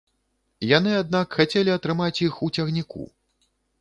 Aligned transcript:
Яны, 0.77 0.91
аднак, 1.01 1.37
хацелі 1.41 1.73
атрымаць 1.75 2.21
іх 2.29 2.41
у 2.49 2.51
цягніку. 2.59 3.01